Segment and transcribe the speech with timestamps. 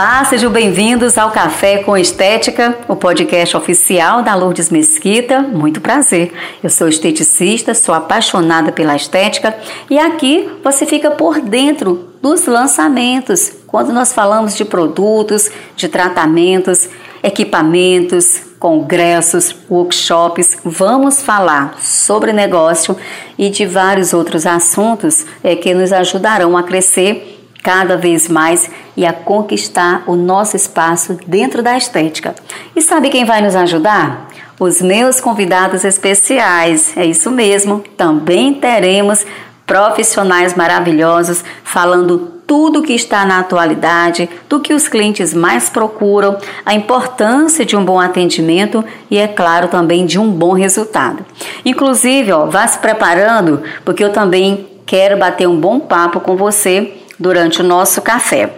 [0.00, 5.40] Olá, sejam bem-vindos ao Café com Estética, o podcast oficial da Lourdes Mesquita.
[5.42, 6.32] Muito prazer.
[6.62, 9.54] Eu sou esteticista, sou apaixonada pela estética
[9.90, 16.88] e aqui você fica por dentro dos lançamentos, quando nós falamos de produtos, de tratamentos,
[17.22, 22.96] equipamentos, congressos, workshops, vamos falar sobre negócio
[23.36, 27.29] e de vários outros assuntos é, que nos ajudarão a crescer
[27.62, 32.34] cada vez mais e a conquistar o nosso espaço dentro da estética.
[32.74, 34.28] E sabe quem vai nos ajudar?
[34.58, 36.96] Os meus convidados especiais.
[36.96, 39.24] É isso mesmo, também teremos
[39.66, 46.36] profissionais maravilhosos falando tudo que está na atualidade, do que os clientes mais procuram,
[46.66, 51.24] a importância de um bom atendimento e, é claro, também de um bom resultado.
[51.64, 56.99] Inclusive, ó, vá se preparando, porque eu também quero bater um bom papo com você
[57.20, 58.54] durante o nosso café.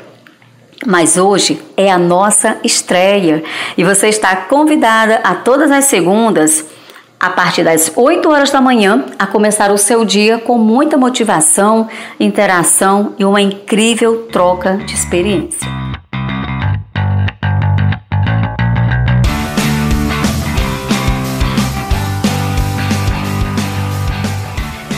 [0.86, 3.42] Mas hoje é a nossa estreia
[3.76, 6.64] e você está convidada a todas as segundas,
[7.20, 11.88] a partir das 8 horas da manhã, a começar o seu dia com muita motivação,
[12.18, 15.91] interação e uma incrível troca de experiência.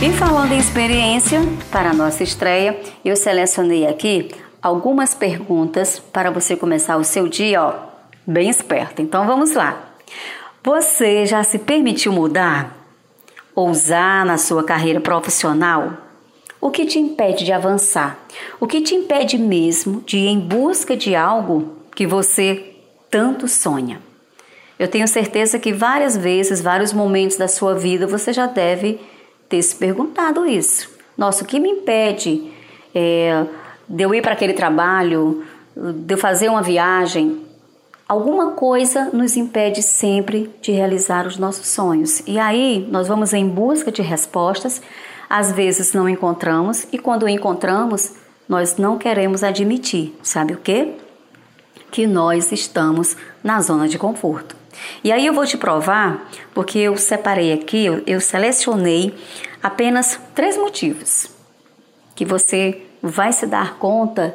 [0.05, 4.31] E falando em experiência, para a nossa estreia, eu selecionei aqui
[4.61, 7.73] algumas perguntas para você começar o seu dia, ó,
[8.27, 9.01] bem esperto.
[9.01, 9.83] Então vamos lá.
[10.63, 12.77] Você já se permitiu mudar?
[13.55, 15.95] Ousar na sua carreira profissional?
[16.61, 18.19] O que te impede de avançar?
[18.61, 22.75] O que te impede mesmo de ir em busca de algo que você
[23.11, 24.03] tanto sonha?
[24.79, 29.01] Eu tenho certeza que várias vezes, vários momentos da sua vida você já deve
[29.55, 30.91] ter se perguntado isso.
[31.17, 32.51] Nossa, o que me impede
[32.93, 33.47] é,
[33.89, 35.45] de eu ir para aquele trabalho,
[35.77, 37.43] de eu fazer uma viagem?
[38.09, 42.21] Alguma coisa nos impede sempre de realizar os nossos sonhos.
[42.27, 44.83] E aí nós vamos em busca de respostas,
[45.31, 48.13] às vezes não encontramos, e quando encontramos,
[48.49, 50.15] nós não queremos admitir.
[50.23, 50.95] Sabe o que?
[51.93, 54.64] Que nós estamos na zona de conforto.
[55.03, 59.15] E aí eu vou te provar, porque eu separei aqui, eu selecionei
[59.63, 61.31] apenas três motivos
[62.15, 64.35] que você vai se dar conta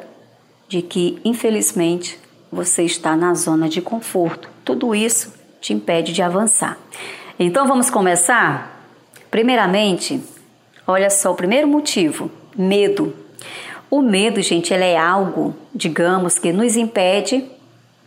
[0.68, 2.18] de que, infelizmente,
[2.52, 4.48] você está na zona de conforto.
[4.64, 6.78] Tudo isso te impede de avançar.
[7.38, 8.84] Então vamos começar?
[9.30, 10.22] Primeiramente,
[10.86, 13.14] olha só o primeiro motivo: medo.
[13.90, 17.44] O medo, gente, ele é algo, digamos, que nos impede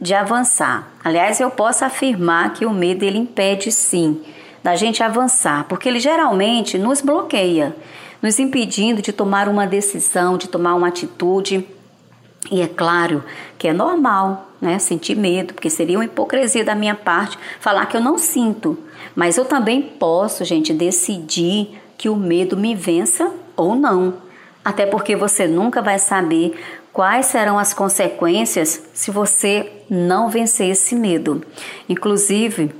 [0.03, 0.89] de avançar.
[1.01, 4.21] Aliás, eu posso afirmar que o medo ele impede sim
[4.61, 7.73] da gente avançar, porque ele geralmente nos bloqueia,
[8.21, 11.65] nos impedindo de tomar uma decisão, de tomar uma atitude.
[12.51, 13.23] E é claro
[13.57, 17.95] que é normal, né, sentir medo, porque seria uma hipocrisia da minha parte falar que
[17.95, 18.77] eu não sinto.
[19.15, 24.15] Mas eu também posso, gente, decidir que o medo me vença ou não.
[24.65, 26.57] Até porque você nunca vai saber
[26.93, 31.43] quais serão as consequências se você não vencer esse medo.
[31.89, 32.71] Inclusive,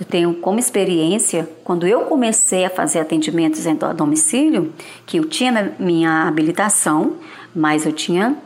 [0.00, 4.72] eu tenho como experiência, quando eu comecei a fazer atendimentos em domicílio,
[5.04, 7.16] que eu tinha minha habilitação,
[7.54, 8.36] mas eu tinha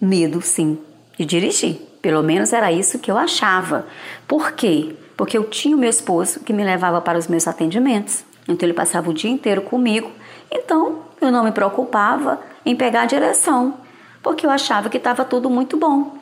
[0.00, 0.78] medo, sim,
[1.16, 1.76] de dirigir.
[2.02, 3.86] Pelo menos era isso que eu achava.
[4.26, 4.96] Por quê?
[5.16, 8.24] Porque eu tinha o meu esposo que me levava para os meus atendimentos.
[8.48, 10.10] Então ele passava o dia inteiro comigo.
[10.50, 13.85] Então eu não me preocupava em pegar a direção
[14.26, 16.16] porque eu achava que estava tudo muito bom.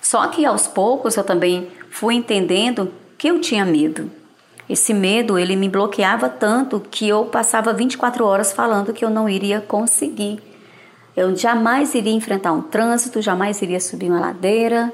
[0.00, 2.88] Só que aos poucos eu também fui entendendo
[3.18, 4.08] que eu tinha medo.
[4.70, 9.28] Esse medo, ele me bloqueava tanto que eu passava 24 horas falando que eu não
[9.28, 10.40] iria conseguir.
[11.16, 14.92] Eu jamais iria enfrentar um trânsito, jamais iria subir uma ladeira.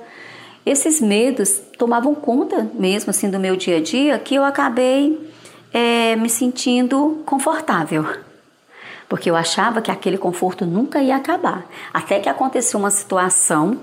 [0.64, 5.30] Esses medos tomavam conta mesmo assim do meu dia a dia que eu acabei
[5.70, 8.29] é, me sentindo confortável
[9.10, 11.66] porque eu achava que aquele conforto nunca ia acabar.
[11.92, 13.80] Até que aconteceu uma situação,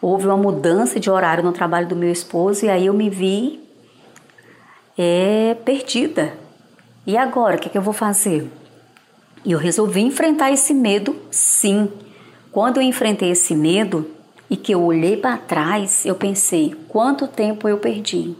[0.00, 3.60] houve uma mudança de horário no trabalho do meu esposo e aí eu me vi
[4.96, 6.32] é, perdida.
[7.06, 8.50] E agora, o que, é que eu vou fazer?
[9.44, 11.92] E eu resolvi enfrentar esse medo, sim.
[12.50, 14.10] Quando eu enfrentei esse medo
[14.48, 18.34] e que eu olhei para trás, eu pensei: quanto tempo eu perdi?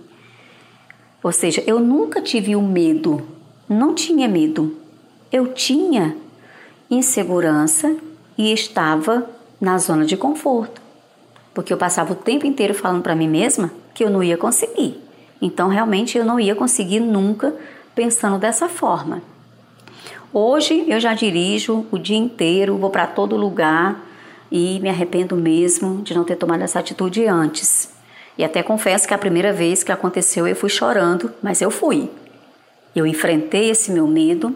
[1.23, 3.29] Ou seja, eu nunca tive o medo,
[3.69, 4.79] não tinha medo.
[5.31, 6.17] Eu tinha
[6.91, 7.97] insegurança
[8.37, 10.81] e estava na zona de conforto,
[11.55, 14.99] porque eu passava o tempo inteiro falando para mim mesma que eu não ia conseguir.
[15.41, 17.55] Então, realmente, eu não ia conseguir nunca
[17.95, 19.23] pensando dessa forma.
[20.33, 24.01] Hoje eu já dirijo o dia inteiro, vou para todo lugar
[24.51, 27.91] e me arrependo mesmo de não ter tomado essa atitude antes.
[28.39, 32.09] E até confesso que a primeira vez que aconteceu eu fui chorando, mas eu fui.
[32.95, 34.55] Eu enfrentei esse meu medo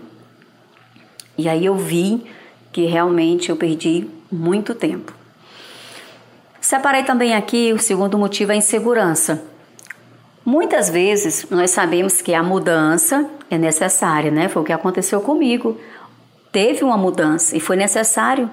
[1.37, 2.25] e aí eu vi
[2.73, 5.13] que realmente eu perdi muito tempo.
[6.61, 9.45] Separei também aqui o segundo motivo a insegurança.
[10.45, 14.49] Muitas vezes nós sabemos que a mudança é necessária, né?
[14.49, 15.79] Foi o que aconteceu comigo.
[16.51, 18.51] Teve uma mudança e foi necessário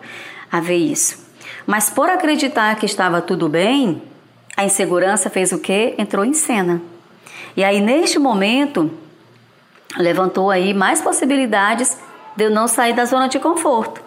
[0.51, 1.25] haver isso.
[1.65, 4.01] Mas por acreditar que estava tudo bem,
[4.57, 5.95] a insegurança fez o quê?
[5.97, 6.81] Entrou em cena.
[7.55, 8.91] E aí neste momento
[9.97, 11.97] levantou aí mais possibilidades
[12.35, 14.01] de eu não sair da zona de conforto.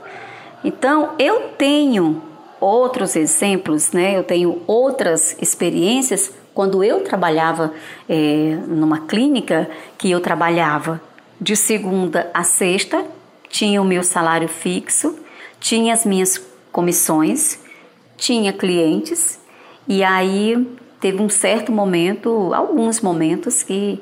[0.62, 2.22] Então, eu tenho
[2.60, 4.16] outros exemplos, né?
[4.16, 7.74] Eu tenho outras experiências quando eu trabalhava
[8.08, 9.68] é, numa clínica
[9.98, 11.00] que eu trabalhava
[11.40, 13.04] de segunda a sexta,
[13.48, 15.18] tinha o meu salário fixo,
[15.60, 17.58] tinha as minhas comissões,
[18.16, 19.38] tinha clientes
[19.86, 20.66] e aí
[21.00, 24.00] teve um certo momento, alguns momentos que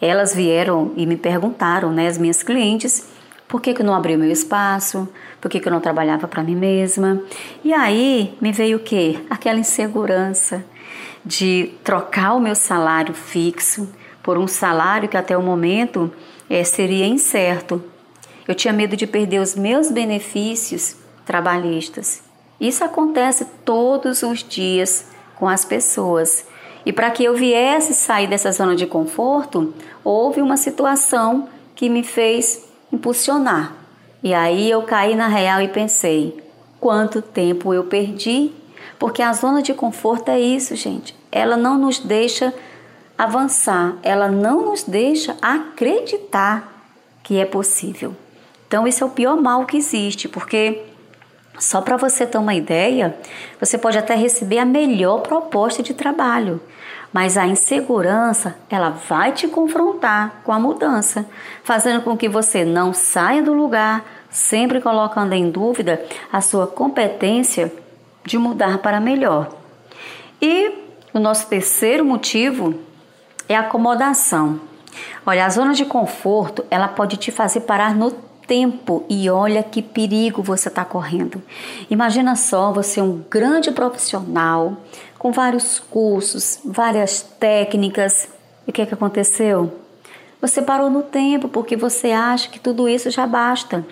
[0.00, 3.06] elas vieram e me perguntaram, né, as minhas clientes,
[3.52, 5.06] por que, que eu não abri o meu espaço?
[5.38, 7.22] Por que, que eu não trabalhava para mim mesma?
[7.62, 9.18] E aí me veio o quê?
[9.28, 10.64] Aquela insegurança
[11.22, 13.86] de trocar o meu salário fixo
[14.22, 16.10] por um salário que até o momento
[16.48, 17.84] é, seria incerto.
[18.48, 20.96] Eu tinha medo de perder os meus benefícios
[21.26, 22.22] trabalhistas.
[22.58, 26.46] Isso acontece todos os dias com as pessoas.
[26.86, 32.02] E para que eu viesse sair dessa zona de conforto, houve uma situação que me
[32.02, 33.74] fez impulsionar.
[34.22, 36.40] E aí eu caí na real e pensei:
[36.78, 38.52] quanto tempo eu perdi?
[38.98, 41.16] Porque a zona de conforto é isso, gente.
[41.30, 42.54] Ela não nos deixa
[43.18, 46.86] avançar, ela não nos deixa acreditar
[47.22, 48.14] que é possível.
[48.66, 50.82] Então, esse é o pior mal que existe, porque
[51.58, 53.16] só para você ter uma ideia,
[53.60, 56.60] você pode até receber a melhor proposta de trabalho,
[57.12, 61.26] mas a insegurança, ela vai te confrontar com a mudança,
[61.62, 66.02] fazendo com que você não saia do lugar, sempre colocando em dúvida
[66.32, 67.70] a sua competência
[68.24, 69.50] de mudar para melhor.
[70.40, 70.72] E
[71.12, 72.74] o nosso terceiro motivo
[73.46, 74.58] é acomodação.
[75.26, 78.10] Olha, a zona de conforto, ela pode te fazer parar no
[78.52, 81.42] tempo e olha que perigo você está correndo.
[81.88, 84.76] Imagina só você é um grande profissional
[85.18, 88.28] com vários cursos, várias técnicas.
[88.66, 89.72] E o que, é que aconteceu?
[90.38, 93.86] Você parou no tempo porque você acha que tudo isso já basta.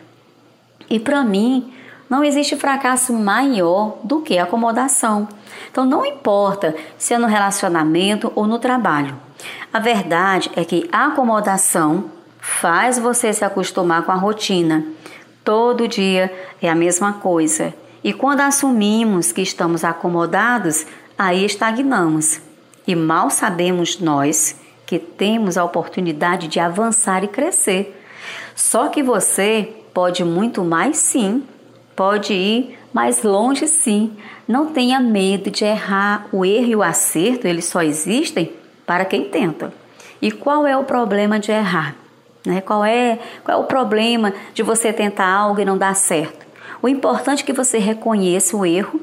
[0.91, 1.73] E para mim,
[2.11, 5.27] não existe fracasso maior do que acomodação.
[5.71, 9.17] Então, não importa se é no relacionamento ou no trabalho.
[9.73, 14.84] A verdade é que a acomodação faz você se acostumar com a rotina.
[15.44, 17.75] Todo dia é a mesma coisa.
[18.02, 20.87] E quando assumimos que estamos acomodados,
[21.19, 22.40] aí estagnamos.
[22.87, 24.56] E mal sabemos nós
[24.87, 27.96] que temos a oportunidade de avançar e crescer.
[28.54, 31.44] Só que você pode muito mais sim,
[31.94, 34.16] pode ir mais longe sim.
[34.48, 36.26] Não tenha medo de errar.
[36.32, 38.52] O erro e o acerto, eles só existem
[38.84, 39.72] para quem tenta.
[40.20, 41.94] E qual é o problema de errar?
[42.44, 42.60] Né?
[42.60, 46.47] Qual, é, qual é o problema de você tentar algo e não dar certo?
[46.82, 49.00] O importante é que você reconheça o erro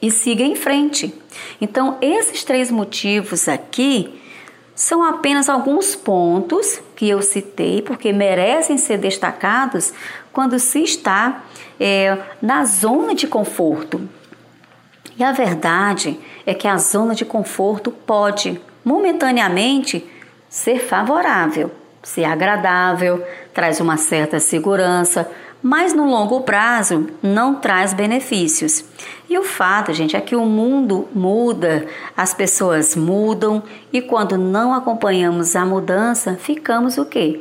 [0.00, 1.14] e siga em frente.
[1.60, 4.20] Então, esses três motivos aqui
[4.74, 9.92] são apenas alguns pontos que eu citei, porque merecem ser destacados
[10.32, 11.44] quando se está
[11.78, 14.00] é, na zona de conforto.
[15.16, 20.04] E a verdade é que a zona de conforto pode, momentaneamente,
[20.48, 21.70] ser favorável
[22.02, 25.30] ser agradável, traz uma certa segurança,
[25.62, 28.84] mas no longo prazo não traz benefícios.
[29.30, 34.74] E o fato, gente, é que o mundo muda, as pessoas mudam e quando não
[34.74, 37.40] acompanhamos a mudança, ficamos o quê?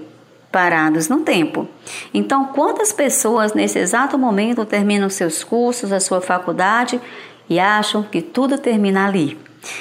[0.51, 1.67] Parados no tempo.
[2.13, 7.01] Então, quantas pessoas nesse exato momento terminam seus cursos, a sua faculdade
[7.49, 9.37] e acham que tudo termina ali?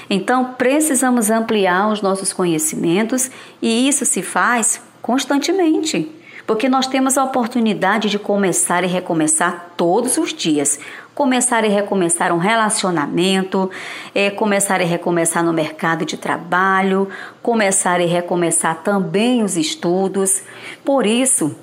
[0.08, 3.30] Então, precisamos ampliar os nossos conhecimentos
[3.62, 6.10] e isso se faz constantemente,
[6.46, 10.78] porque nós temos a oportunidade de começar e recomeçar todos os dias.
[11.14, 13.70] Começar e recomeçar um relacionamento,
[14.14, 17.08] é, começar e recomeçar no mercado de trabalho,
[17.42, 20.42] começar e recomeçar também os estudos.
[20.82, 21.54] Por isso,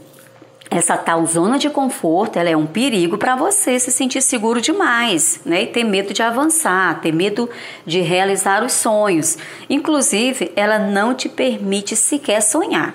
[0.69, 5.39] essa tal zona de conforto, ela é um perigo para você se sentir seguro demais,
[5.45, 5.63] né?
[5.63, 7.49] E ter medo de avançar, ter medo
[7.85, 9.37] de realizar os sonhos.
[9.69, 12.93] Inclusive, ela não te permite sequer sonhar.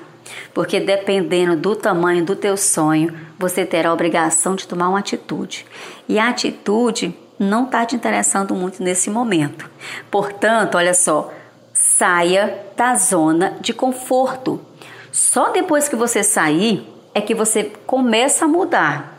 [0.53, 5.67] Porque dependendo do tamanho do teu sonho, você terá a obrigação de tomar uma atitude.
[6.09, 9.69] E a atitude não está te interessando muito nesse momento.
[10.11, 11.33] Portanto, olha só,
[11.73, 14.61] saia da zona de conforto.
[15.11, 19.19] Só depois que você sair é que você começa a mudar,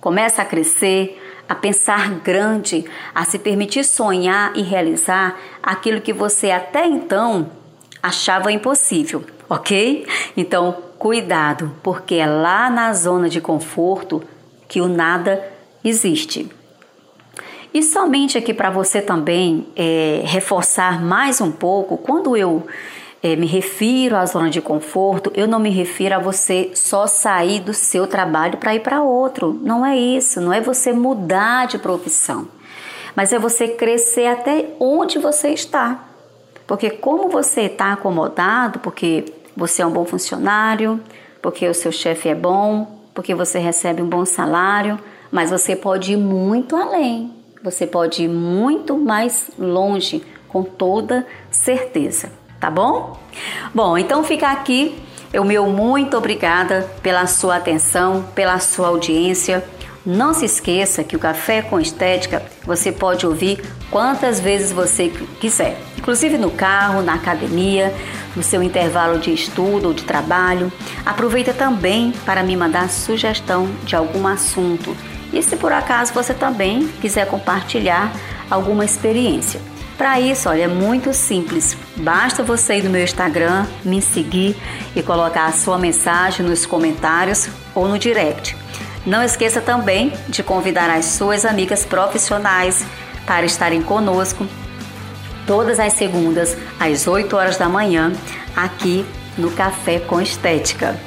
[0.00, 6.50] começa a crescer, a pensar grande, a se permitir sonhar e realizar aquilo que você
[6.50, 7.50] até então
[8.02, 10.06] achava impossível, ok?
[10.36, 14.22] Então, cuidado, porque é lá na zona de conforto
[14.68, 15.44] que o nada
[15.82, 16.48] existe.
[17.72, 22.66] E somente aqui para você também é, reforçar mais um pouco, quando eu
[23.22, 27.60] é, me refiro à zona de conforto, eu não me refiro a você só sair
[27.60, 29.58] do seu trabalho para ir para outro.
[29.62, 32.48] Não é isso, não é você mudar de profissão,
[33.14, 36.06] mas é você crescer até onde você está.
[36.66, 39.24] Porque como você está acomodado, porque
[39.56, 41.00] você é um bom funcionário,
[41.42, 44.98] porque o seu chefe é bom, porque você recebe um bom salário,
[45.30, 47.34] mas você pode ir muito além.
[47.62, 53.18] Você pode ir muito mais longe, com toda certeza, tá bom?
[53.74, 55.02] Bom, então fica aqui
[55.38, 59.64] o meu muito obrigada pela sua atenção, pela sua audiência.
[60.04, 65.08] Não se esqueça que o Café com Estética você pode ouvir quantas vezes você
[65.40, 67.94] quiser, inclusive no carro, na academia,
[68.34, 70.72] no seu intervalo de estudo ou de trabalho.
[71.06, 74.96] Aproveita também para me mandar sugestão de algum assunto
[75.32, 78.12] e se por acaso você também quiser compartilhar
[78.50, 79.69] alguma experiência.
[80.00, 81.76] Para isso, olha, é muito simples.
[81.94, 84.56] Basta você ir no meu Instagram, me seguir
[84.96, 88.56] e colocar a sua mensagem nos comentários ou no direct.
[89.04, 92.82] Não esqueça também de convidar as suas amigas profissionais
[93.26, 94.46] para estarem conosco
[95.46, 98.10] todas as segundas às 8 horas da manhã
[98.56, 99.04] aqui
[99.36, 100.98] no Café com Estética.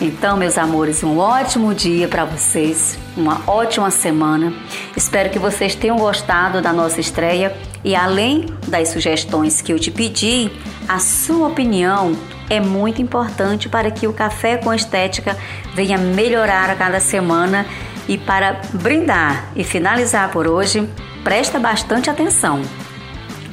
[0.00, 4.52] Então, meus amores, um ótimo dia para vocês, uma ótima semana.
[4.96, 9.90] Espero que vocês tenham gostado da nossa estreia e além das sugestões que eu te
[9.90, 10.50] pedi,
[10.88, 12.16] a sua opinião
[12.48, 15.36] é muito importante para que o Café com Estética
[15.74, 17.64] venha melhorar a cada semana
[18.08, 20.88] e para brindar e finalizar por hoje,
[21.22, 22.60] presta bastante atenção.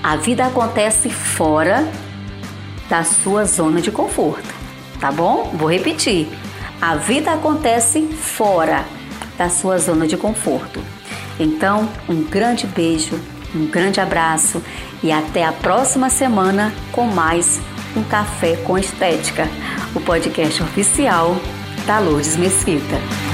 [0.01, 1.87] A vida acontece fora
[2.89, 4.57] da sua zona de conforto
[4.99, 5.51] tá bom?
[5.53, 6.27] Vou repetir.
[6.81, 8.85] A vida acontece fora
[9.37, 10.81] da sua zona de conforto.
[11.39, 13.19] Então, um grande beijo,
[13.55, 14.61] um grande abraço
[15.03, 17.59] e até a próxima semana com mais
[17.95, 19.47] um Café com Estética,
[19.95, 21.35] o podcast oficial
[21.85, 23.26] da Lourdes Mesquita.